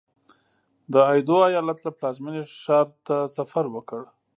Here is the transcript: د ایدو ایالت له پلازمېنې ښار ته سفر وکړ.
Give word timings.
د 0.93 0.95
ایدو 1.11 1.37
ایالت 1.49 1.79
له 1.83 1.91
پلازمېنې 1.97 2.43
ښار 2.61 2.87
ته 3.07 3.17
سفر 3.37 3.65
وکړ. 3.75 4.01